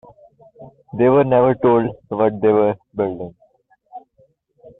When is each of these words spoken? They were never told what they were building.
They 0.97 1.09
were 1.09 1.23
never 1.23 1.53
told 1.53 1.95
what 2.07 2.41
they 2.41 2.47
were 2.47 2.73
building. 2.95 3.35